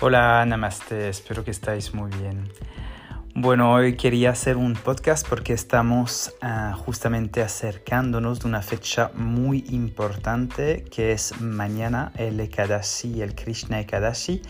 [0.00, 2.48] Hola, namaste, espero que estáis muy bien.
[3.34, 9.64] Bueno, hoy quería hacer un podcast porque estamos uh, justamente acercándonos de una fecha muy
[9.70, 14.40] importante que es mañana el Ekadashi, el Krishna Ekadashi,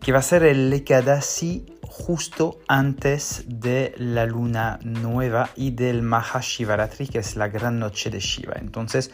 [0.00, 7.08] que va a ser el Ekadashi justo antes de la luna nueva y del Mahashivaratri,
[7.08, 8.54] que es la gran noche de Shiva.
[8.58, 9.10] Entonces,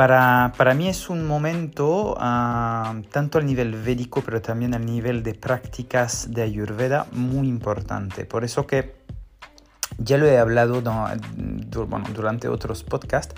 [0.00, 5.22] para, para mí es un momento, uh, tanto al nivel védico, pero también al nivel
[5.22, 8.24] de prácticas de Ayurveda, muy importante.
[8.24, 8.94] Por eso que
[9.98, 11.06] ya lo he hablado no,
[11.86, 13.34] bueno, durante otros podcasts,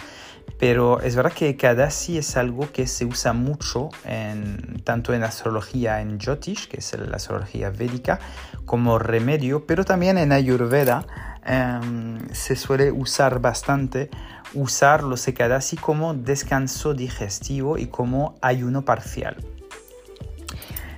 [0.61, 6.01] pero es verdad que Kadasi es algo que se usa mucho en, tanto en astrología
[6.01, 8.21] en Jyotish, que es la astrología védica,
[8.67, 11.07] como remedio, pero también en Ayurveda
[11.45, 14.11] um, se suele usar bastante
[14.55, 19.37] usar los Ekadasi como descanso digestivo y como ayuno parcial.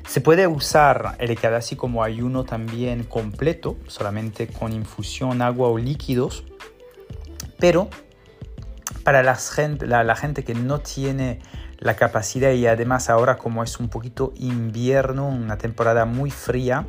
[0.07, 6.45] Se puede usar el Ekadasi como ayuno también completo, solamente con infusión, agua o líquidos,
[7.59, 7.89] pero
[9.03, 11.41] para gente, la gente que no tiene
[11.79, 16.87] la capacidad y además ahora como es un poquito invierno, una temporada muy fría,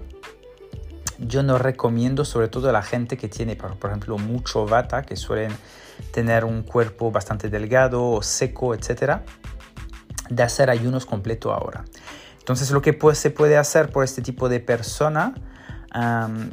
[1.19, 5.15] yo no recomiendo sobre todo a la gente que tiene, por, ejemplo, mucho vata, que
[5.15, 5.55] suelen
[6.11, 9.23] tener un cuerpo bastante delgado o seco, etcétera,
[10.29, 11.85] de hacer ayunos completo ahora.
[12.39, 15.33] Entonces lo que pues, se puede hacer por este tipo de persona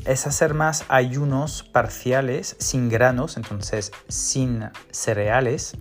[0.06, 5.76] es hacer más ayunos parciales sin granos, entonces sin cereales.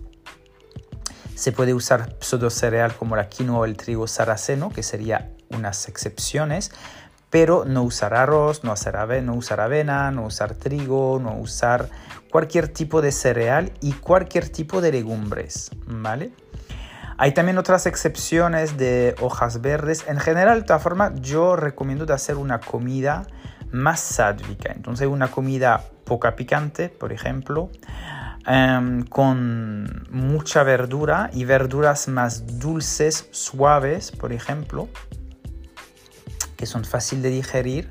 [1.36, 5.88] Se puede usar pseudo cereal como la quinoa o el trigo saraceno, que sería unas
[5.88, 6.72] excepciones,
[7.32, 11.88] pero no usar arroz, no, usar avena, no usar trigo, no usar
[12.30, 16.32] cualquier tipo de cereal y cualquier tipo de legumbres, ¿vale?
[17.16, 20.04] Hay también otras excepciones de hojas verdes.
[20.08, 23.26] En general, de todas formas, yo recomiendo de hacer una comida
[23.70, 24.70] más sádvica.
[24.70, 27.70] Entonces, una comida poca picante, por ejemplo,
[28.46, 34.90] um, con mucha verdura y verduras más dulces, suaves, por ejemplo
[36.62, 37.90] que son fáciles de digerir,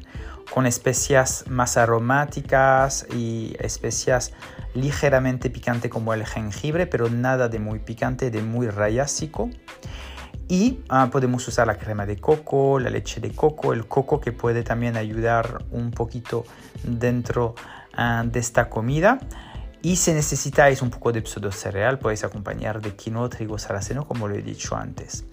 [0.53, 4.31] con especias más aromáticas y especias
[4.73, 9.49] ligeramente picantes como el jengibre, pero nada de muy picante, de muy rayásico.
[10.47, 14.31] Y uh, podemos usar la crema de coco, la leche de coco, el coco que
[14.31, 16.45] puede también ayudar un poquito
[16.81, 17.55] dentro
[17.97, 19.19] uh, de esta comida.
[19.83, 24.27] Y si necesitáis un poco de pseudo cereal, podéis acompañar de quinoa, trigo, saraceno, como
[24.27, 25.25] lo he dicho antes.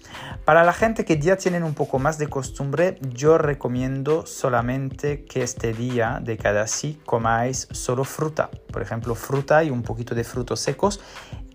[0.43, 5.43] Para la gente que ya tienen un poco más de costumbre, yo recomiendo solamente que
[5.43, 8.49] este día de cada sí comáis solo fruta.
[8.71, 10.99] Por ejemplo, fruta y un poquito de frutos secos.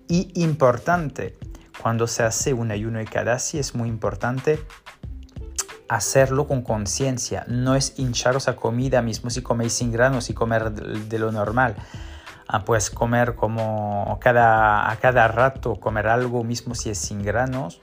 [0.07, 1.37] Y importante,
[1.83, 4.61] cuando se hace un ayuno de cada sí, es muy importante
[5.89, 7.45] hacerlo con conciencia.
[7.49, 11.75] No es hincharos a comida mismo si coméis sin granos y comer de lo normal
[12.49, 17.81] a pues comer como cada, a cada rato, comer algo mismo si es sin granos,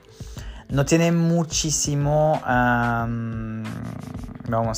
[0.68, 3.66] no tiene muchísimo, vamos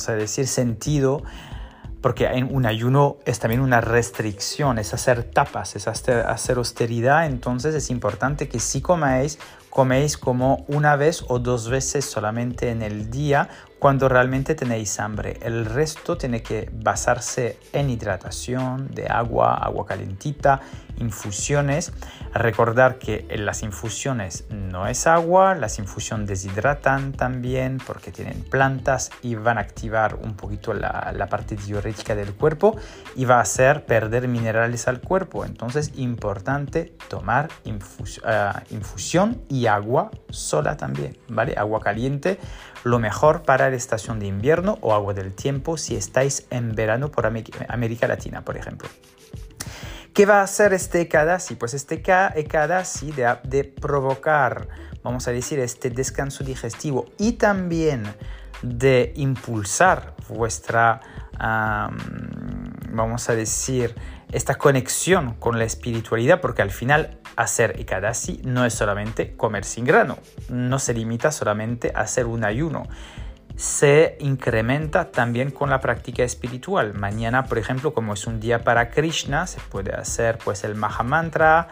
[0.09, 1.23] a decir, sentido
[2.01, 7.73] porque en un ayuno es también una restricción, es hacer tapas, es hacer austeridad, entonces
[7.73, 9.39] es importante que si coméis,
[9.71, 13.49] coméis como una vez o dos veces solamente en el día
[13.85, 15.37] cuando realmente tenéis hambre.
[15.43, 20.59] El resto tiene que basarse en hidratación de agua, agua calentita,
[20.97, 21.93] infusiones.
[22.33, 29.11] Recordar que en las infusiones no es agua, las infusiones deshidratan también porque tienen plantas
[29.21, 32.75] y van a activar un poquito la, parte diurética del cuerpo
[33.15, 35.45] y va a hacer perder minerales al cuerpo.
[35.45, 41.53] Entonces, importante tomar uh, infusión y agua sola también, ¿vale?
[41.55, 42.39] Agua caliente
[42.83, 47.09] lo mejor para la estación de invierno o agua del tiempo si estáis en verano
[47.09, 48.89] por América Latina, por ejemplo.
[50.13, 51.55] ¿Qué va a hacer este Ekadasi?
[51.55, 54.67] Pues este Ekadasi de, de provocar,
[55.03, 58.03] vamos a decir, este descanso digestivo y también
[58.61, 61.01] de impulsar vuestra,
[62.91, 63.93] vamos a decir,
[64.35, 69.85] esta conexión con la espiritualidad, porque al final hacer Ekadasi no es solamente comer sin
[69.85, 70.17] grano,
[70.49, 72.83] no se limita solamente a hacer un ayuno,
[73.55, 76.93] se incrementa también con la práctica espiritual.
[76.93, 81.69] Mañana, por ejemplo, como es un día para Krishna, se puede hacer pues el Mahamantra,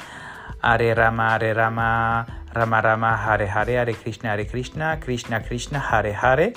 [0.62, 6.16] Hare Rama, Hare Rama, Rama Rama, Hare Hare, Hare Krishna, Hare Krishna, Krishna Krishna, Hare
[6.16, 6.54] Hare.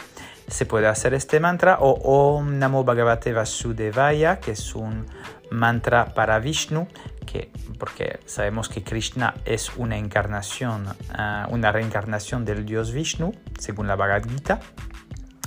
[0.47, 5.07] Se puede hacer este mantra o Om Namo Bhagavate Vasudevaya, que es un
[5.57, 6.87] mantra para Vishnu,
[7.25, 13.89] que, porque sabemos que Krishna es una encarnación, uh, una reencarnación del dios Vishnu, según
[13.89, 14.61] la Bhagavad Gita.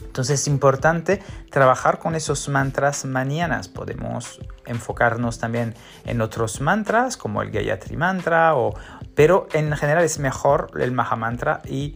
[0.03, 1.21] Entonces es importante
[1.51, 3.69] trabajar con esos mantras mañanas.
[3.69, 8.73] Podemos enfocarnos también en otros mantras como el Gayatri Mantra, o,
[9.15, 11.95] pero en general es mejor el Maha Mantra y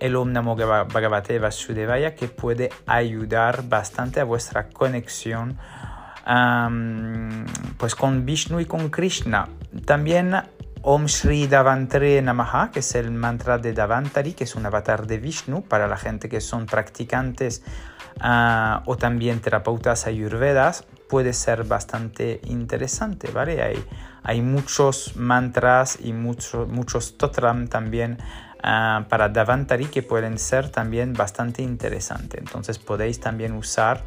[0.00, 5.56] el Om Namo Bhagavate Vasudevaya que puede ayudar bastante a vuestra conexión
[6.24, 9.48] pues con Vishnu y con Krishna.
[9.84, 10.34] También
[10.82, 15.18] Om Shri Davantare Namaha, que es el mantra de Davantari, que es un avatar de
[15.18, 17.62] Vishnu para la gente que son practicantes
[18.20, 23.62] ah, o también terapeutas ayurvedas, puede ser bastante interesante, ¿vale?
[23.62, 23.84] Hay,
[24.22, 28.18] hay muchos mantras y muchos muchos totram también
[28.64, 32.40] ah, para Davantari que pueden ser también bastante interesantes.
[32.40, 34.02] Entonces podéis también usar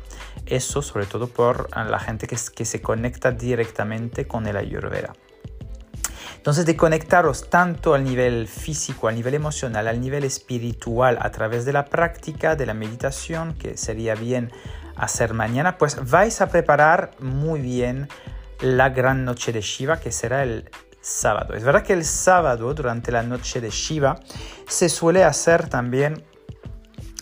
[0.45, 5.13] eso, sobre todo por la gente que, que se conecta directamente con el ayurveda.
[6.47, 11.65] Entonces, de conectaros tanto al nivel físico, al nivel emocional, al nivel espiritual, a través
[11.65, 14.51] de la práctica, de la meditación, que sería bien
[14.95, 18.07] hacer mañana, pues vais a preparar muy bien
[18.61, 20.69] la gran noche de Shiva, que será el
[21.07, 21.53] sábado.
[21.53, 24.19] Es verdad que el sábado, durante la noche de Shiva,
[24.67, 26.25] se suele hacer también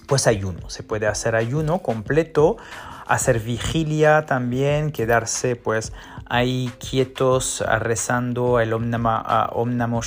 [0.08, 0.70] pues ayuno.
[0.70, 2.58] Se puede hacer ayuno completo,
[3.06, 5.94] hacer vigilia también, quedarse pues
[6.28, 10.02] ahí quietos rezando el Om, Nama, Om, Namo,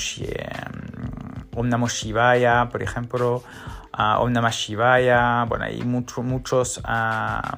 [1.89, 3.45] Shivaya, por ejemplo,
[3.93, 6.83] Om Namah Shivaya, bueno, hay muchos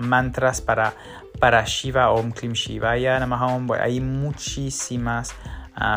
[0.01, 0.93] mantras para,
[1.39, 3.27] para Shiva, Om Klim Shivaya,
[3.81, 5.35] hay muchísimas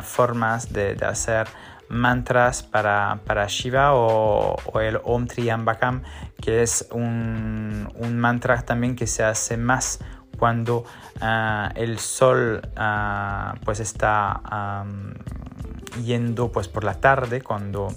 [0.01, 1.47] formas de, hacer
[1.89, 6.03] mantras para, para Shiva o, el Om Triambakam,
[6.41, 10.00] que es un, un, mantra también que se hace más
[10.38, 10.83] cuando
[11.21, 14.83] ah, el sol ah, pues está
[16.03, 17.88] yendo pues por la tarde, cuando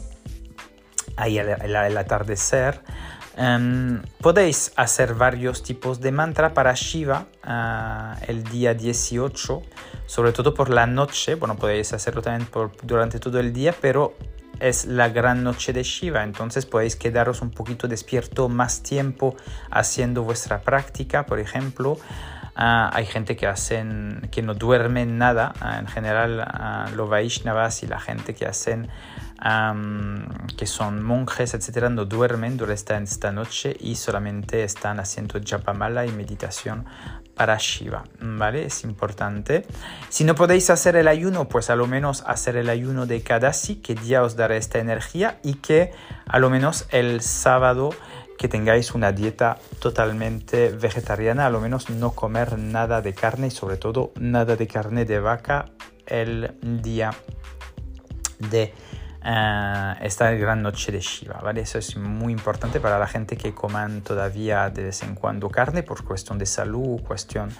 [1.16, 2.82] hay el, atardecer.
[3.36, 9.62] Em, podéis hacer varios tipos de mantra para Shiva ah, el día 18,
[10.06, 11.34] sobre todo por la noche.
[11.34, 12.48] Bueno, podéis hacerlo también
[12.82, 14.14] durante todo el día, pero
[14.60, 19.36] es la gran noche de Shiva, entonces podéis quedaros un poquito despierto más tiempo
[19.70, 21.98] haciendo vuestra práctica, por ejemplo.
[22.58, 27.82] Ah, hay gente que, hacen, que no duermen nada, ah, en general uh, los Vaishnavas
[27.82, 28.88] y la gente que hacen
[30.56, 36.10] que son monjes, etcétera, no duermen durante esta noche y solamente están haciendo japamala y
[36.10, 36.86] meditación
[37.34, 38.64] para Shiva, ¿vale?
[38.64, 39.66] Es importante.
[40.08, 43.76] Si no podéis hacer el ayuno, pues a lo menos hacer el ayuno de Kadasi,
[43.76, 45.92] que ya os dará esta energía y que
[46.26, 47.90] a lo menos el sábado
[48.38, 53.50] que tengáis una dieta totalmente vegetariana, a lo menos no comer nada de carne y
[53.50, 55.66] sobre todo nada de carne de vaca
[56.06, 57.12] el día
[58.38, 58.74] de
[59.24, 61.62] eh, esta gran noche de Shiva, ¿vale?
[61.62, 65.82] Eso es muy importante para la gente que coman todavía de vez en cuando carne
[65.82, 67.50] por cuestión de salud, cuestión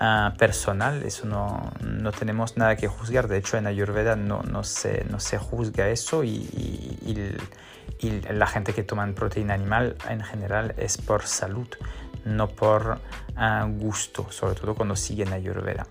[0.00, 4.64] eh, personal, eso no, no, tenemos nada que juzgar, de hecho en Ayurveda no, no,
[4.64, 6.48] se, no se juzga eso y,
[7.04, 7.36] y,
[8.30, 11.68] la gente que toma proteína animal en general es por salud,
[12.24, 12.98] no por
[13.38, 15.86] eh, gusto, sobre todo cuando siguen Ayurveda.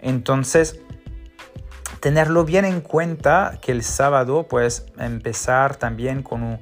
[0.00, 0.80] Entonces,
[2.00, 6.60] tenerlo bien en cuenta que el sábado pues empezar también con un...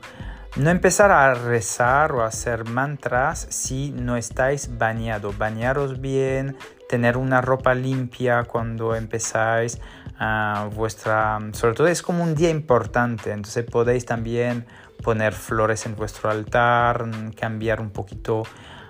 [0.56, 5.38] No empezar a rezar o a hacer mantras si no estáis bañados.
[5.38, 6.56] Bañaros bien,
[6.90, 9.78] tener una ropa limpia cuando empezáis
[10.18, 11.38] a vuestra...
[11.52, 14.66] Sobre todo es como un día importante, entonces podéis también
[15.04, 18.42] poner flores en vuestro altar, cambiar un poquito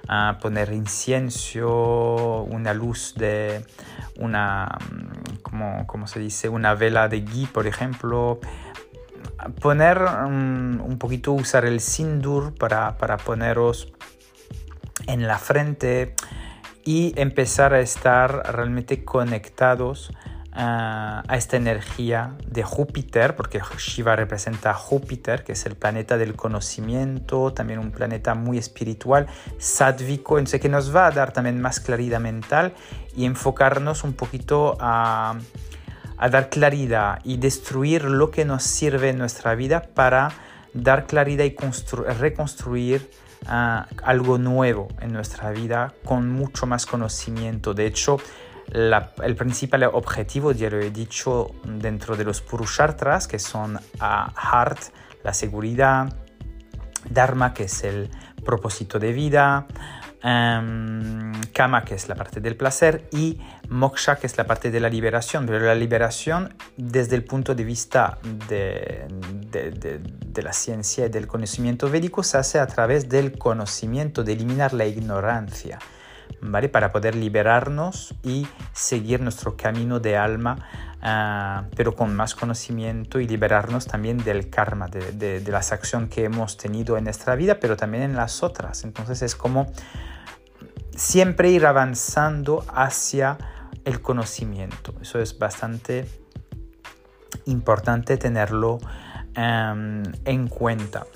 [0.09, 3.67] a poner incienso, una luz de
[4.17, 4.79] una,
[5.43, 8.41] como, como se dice, una vela de ghee, por ejemplo.
[9.61, 13.93] Poner um, un poquito, usar el sindur para, para poneros
[15.07, 16.15] en la frente
[16.85, 20.11] y empezar a estar realmente conectados
[20.53, 26.35] a, esta energía de Júpiter, porque Shiva representa a Júpiter, que es el planeta del
[26.35, 29.27] conocimiento, también un planeta muy espiritual,
[29.59, 32.75] sádvico, entonces que nos va a dar también más claridad mental
[33.17, 35.39] y enfocarnos un poquito a,
[36.17, 40.33] a dar claridad y destruir lo que nos sirve en nuestra vida para
[40.75, 41.57] dar claridad y
[42.19, 43.11] reconstruir
[43.47, 47.75] algo nuevo en nuestra vida con mucho más conocimiento.
[47.75, 48.19] De hecho,
[48.73, 54.81] el principal objetivo, ya lo he dicho, dentro de los Purushartras, que son a Heart,
[55.25, 56.13] la seguridad,
[57.09, 58.11] Dharma, que es el
[58.45, 59.67] propósito de vida,
[60.25, 64.81] um, Kama, que es la parte del placer, y Moksha, que es la parte de
[64.81, 65.47] la liberación.
[65.47, 69.07] Pero la liberación desde el punto de vista de
[70.43, 74.87] la ciencia y del conocimiento védico se hace a través del conocimiento, de eliminar la
[74.87, 75.79] ignorancia,
[76.41, 76.69] ¿vale?
[76.69, 80.57] Para poder liberarnos y seguir nuestro camino de alma,
[81.03, 86.25] ah, pero con más conocimiento y liberarnos también del karma, de, de, las acciones que
[86.25, 88.85] hemos tenido en nuestra vida, pero también en las otras.
[88.85, 89.73] Entonces es como
[90.95, 93.39] siempre ir avanzando hacia
[93.85, 94.95] el conocimiento.
[95.01, 96.07] Eso es bastante
[97.47, 98.79] importante tenerlo
[99.35, 101.07] em, en cuenta.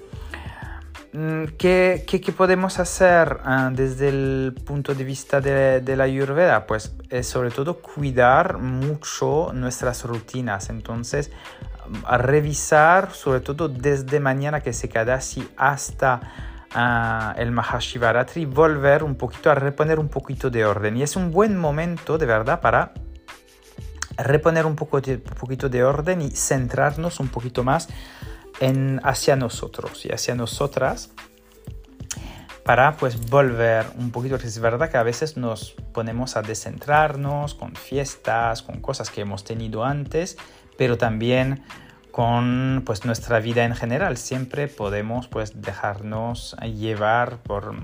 [1.14, 6.66] Mm, ¿Qué, qué, podemos hacer ah, desde el punto de vista de, de, la Ayurveda?
[6.66, 10.70] Pues es sobre todo cuidar mucho nuestras rutinas.
[10.70, 11.30] Entonces,
[12.18, 16.20] revisar, sobre todo desde mañana que se queda así hasta
[16.74, 20.96] uh, el Mahashivaratri, volver un poquito a reponer un poquito de orden.
[20.96, 22.92] Y es un buen momento, de verdad, para
[24.16, 27.88] reponer un, poco de, poquito de orden y centrarnos un poquito más
[29.02, 31.10] hacia nosotros y hacia nosotras
[32.64, 37.76] para pues volver un poquito, es verdad que a veces nos ponemos a descentrarnos con
[37.76, 40.38] fiestas, con cosas que hemos tenido antes,
[40.78, 41.62] pero también
[42.10, 44.16] con pues nuestra vida en general.
[44.16, 47.74] Siempre podemos pues dejarnos llevar por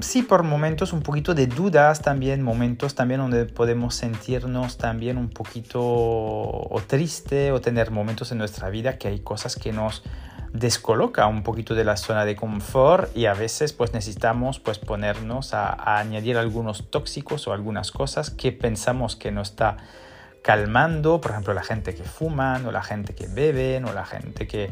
[0.00, 5.30] sí, por momentos un poquito de dudas también, momentos también donde podemos sentirnos también un
[5.30, 10.02] poquito o triste o tener momentos en nuestra vida que hay cosas que nos
[10.52, 15.52] descoloca un poquito de la zona de confort y a veces pues necesitamos pues ponernos
[15.52, 19.76] a, a añadir algunos tóxicos o algunas cosas que pensamos que no está
[20.42, 24.46] calmando, por ejemplo la gente que fuman o la gente que beben o la gente
[24.46, 24.70] que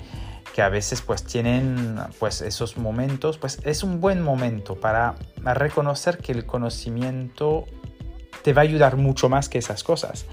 [0.53, 6.19] que a veces pues tienen pues esos momentos, pues es un buen momento para reconocer
[6.19, 7.65] que el conocimiento
[8.43, 10.27] te va a ayudar mucho más que esas cosas.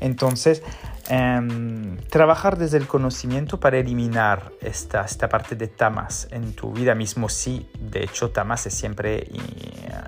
[0.00, 0.62] Entonces,
[1.08, 6.94] em, trabajar desde el conocimiento para eliminar esta, esta parte de tamas en tu vida
[6.94, 9.30] mismo, sí, de hecho tamas es siempre eh,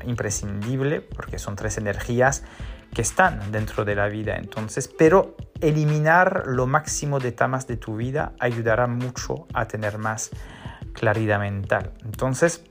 [0.07, 2.43] imprescindible porque son tres energías
[2.95, 4.37] que están dentro de la vida.
[4.37, 10.31] Entonces, pero eliminar lo máximo de tamas de tu vida ayudará mucho a tener más
[10.93, 11.93] claridad mental.
[12.05, 12.65] Entonces,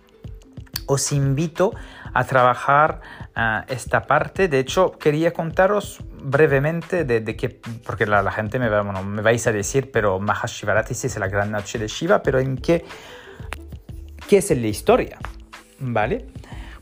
[0.87, 1.73] os invito
[2.13, 3.01] a trabajar
[3.35, 4.47] ah, esta parte.
[4.47, 7.49] De hecho, quería contaros brevemente de, de que,
[7.85, 11.77] porque la, gente me, va, me vais a decir, pero Mahashivarati es la gran noche
[11.77, 12.85] de Shiva, pero en qué,
[14.27, 15.17] qué es la historia,
[15.79, 16.27] ¿vale?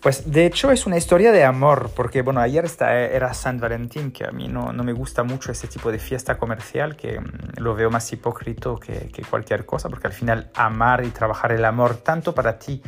[0.04, 4.26] Pues de hecho es una historia de amor, porque bueno, ayer era San Valentín, que
[4.26, 7.74] a mí no, no, me gusta mucho ese tipo de fiesta comercial, que mm, lo
[7.74, 11.96] veo más hipócrita que, que, cualquier cosa, porque al final amar y trabajar el amor
[11.96, 12.82] tanto para ti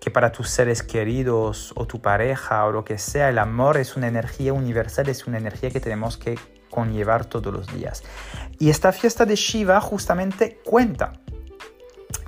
[0.00, 3.94] que para tus seres queridos o tu pareja o lo que sea, el amor es
[3.94, 6.38] una energía universal, es una energía que tenemos que
[6.70, 8.02] conllevar todos los días.
[8.58, 11.12] Y esta fiesta de Shiva justamente cuenta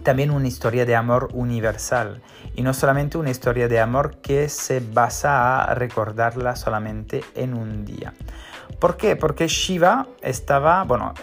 [0.03, 2.23] también una historia de amor universal
[2.55, 7.85] y no solamente una historia de amor que se basa a recordarla solamente en un
[7.85, 8.15] día.
[8.79, 9.17] ¿Por qué?
[9.17, 11.15] Porque Shiva estaba, bueno,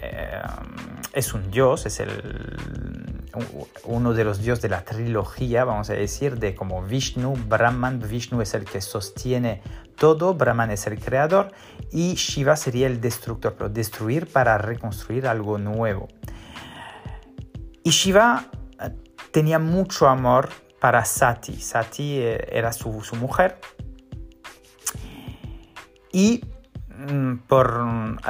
[0.00, 0.40] eh,
[1.12, 2.10] es un dios, es el,
[3.84, 8.40] uno de los dioses de la trilogía, vamos a decir, de como Vishnu, Brahman, Vishnu
[8.40, 9.62] es el que sostiene
[9.96, 11.52] todo, Brahman es el creador
[11.90, 16.08] y Shiva sería el destructor, pero destruir para reconstruir algo nuevo.
[17.86, 18.50] Y Shiva
[18.80, 18.90] eh,
[19.30, 20.48] tenía mucho amor
[20.80, 21.60] para Sati.
[21.60, 23.60] Sati eh, era su, mujer.
[26.10, 26.42] Y
[26.88, 28.20] mm, por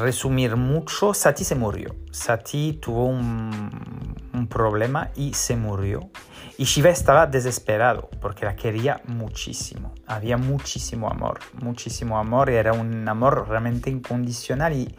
[0.00, 1.94] resumir mucho, Sati se murió.
[2.12, 6.08] Sati tuvo un, un, problema y se murió.
[6.56, 9.92] Y Shiva estaba desesperado porque la quería muchísimo.
[10.06, 12.48] Había muchísimo amor, muchísimo amor.
[12.48, 14.96] Era un amor realmente incondicional y,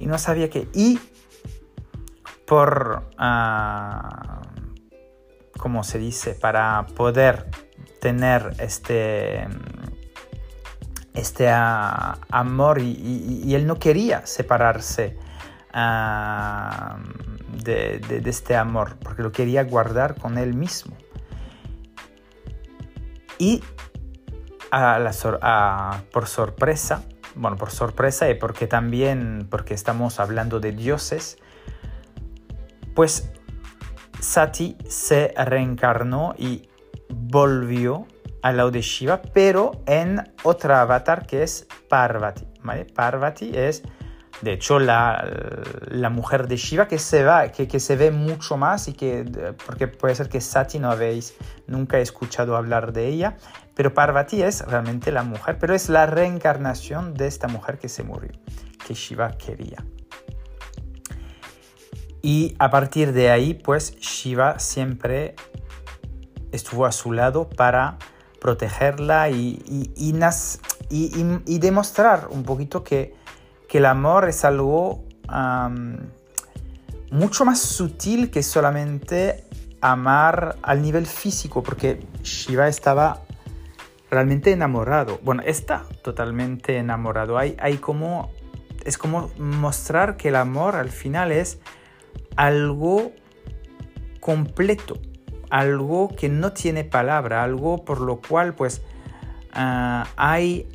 [0.00, 0.68] y no sabía qué.
[0.74, 0.98] Y
[2.52, 4.42] por, uh,
[5.58, 6.34] ¿cómo se dice?
[6.34, 7.46] Para poder
[7.98, 9.48] tener este,
[11.14, 15.16] este uh, amor y, él no quería separarse
[15.74, 16.98] uh,
[17.64, 20.94] de, este amor porque lo quería guardar con él mismo.
[23.38, 23.64] Y
[24.70, 27.02] a la por sorpresa,
[27.34, 31.38] bueno, por sorpresa y porque también, porque estamos hablando de dioses,
[32.94, 33.32] pues
[34.20, 36.68] Sati se reencarnó y
[37.08, 38.06] volvió
[38.42, 42.46] al lado de Shiva, pero en otra avatar que es Parvati.
[42.94, 43.82] Parvati es,
[44.40, 45.24] de hecho, la,
[45.88, 49.54] la, mujer de Shiva que se, va, que, que, se ve mucho más y que,
[49.66, 51.34] porque puede ser que Sati no habéis
[51.66, 53.36] nunca escuchado hablar de ella,
[53.74, 58.02] pero Parvati es realmente la mujer, pero es la reencarnación de esta mujer que se
[58.02, 58.32] murió,
[58.86, 59.84] que Shiva quería.
[62.22, 65.34] Y a partir de ahí, pues Shiva siempre
[66.52, 67.98] estuvo a su lado para
[68.40, 69.62] protegerla y,
[69.98, 73.20] y, demostrar un poquito que,
[73.72, 75.02] el amor es algo
[77.10, 79.44] mucho más sutil que solamente
[79.80, 83.22] amar al nivel físico, porque Shiva estaba
[84.10, 85.18] realmente enamorado.
[85.22, 87.38] Bueno, está totalmente enamorado.
[87.38, 88.30] Hay, hay como,
[88.84, 91.58] es como mostrar que el amor al final es
[92.36, 93.12] algo
[94.20, 95.00] completo,
[95.50, 98.82] algo que no tiene palabra, algo por lo cual pues
[99.52, 100.68] ah, hay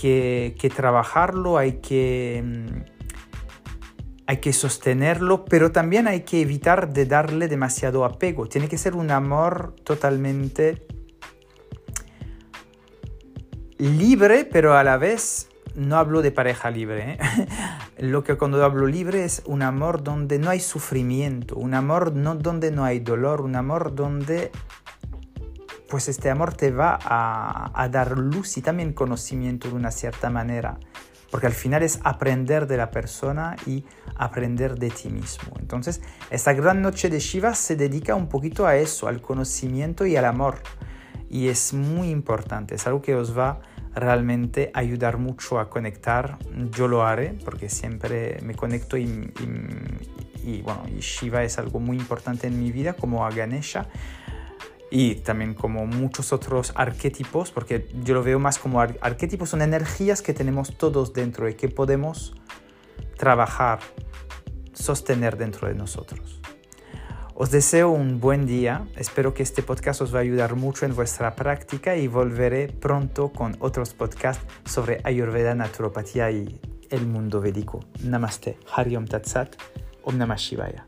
[0.00, 2.82] que, trabajarlo, hay que, mm,
[4.26, 8.46] hay que sostenerlo, pero también hay que evitar de darle demasiado apego.
[8.48, 10.86] Tiene que ser un amor totalmente
[13.78, 17.12] libre, pero a la vez no hablo de pareja libre.
[17.12, 17.18] ¿eh?
[17.98, 22.34] Lo que cuando hablo libre es un amor donde no hay sufrimiento, un amor no,
[22.34, 24.50] donde no hay dolor, un amor donde
[25.88, 30.78] pues este amor te va a, dar luz y también conocimiento de una cierta manera.
[31.30, 33.84] Porque al final es aprender de la persona y
[34.16, 35.52] aprender de ti mismo.
[35.60, 40.16] Entonces, esta gran noche de Shiva se dedica un poquito a eso, al conocimiento y
[40.16, 40.56] al amor.
[41.28, 43.60] Y es muy importante, es algo que os va a
[43.94, 46.38] realmente ayudar mucho a conectar.
[46.70, 49.06] Yo lo haré porque siempre me conecto y,
[50.62, 53.88] bueno, y Shiva es algo muy importante en mi vida como a Ganesha
[54.90, 60.22] y también como muchos otros arquetipos, porque yo lo veo más como arquetipos, son energías
[60.22, 62.34] que tenemos todos dentro y que podemos
[63.16, 63.80] trabajar,
[64.72, 66.40] sostener dentro de nosotros.
[67.36, 70.94] Os deseo un buen día, espero que este podcast os va a ayudar mucho en
[70.94, 76.60] vuestra práctica y volveré pronto con otros podcasts sobre Ayurveda, naturopatía y
[76.90, 77.80] el mundo védico.
[78.04, 79.56] Namaste, Hariom Tatsat,
[80.04, 80.86] Om Namah Shivaya.